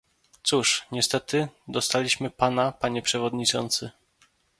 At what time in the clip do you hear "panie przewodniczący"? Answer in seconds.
2.71-3.91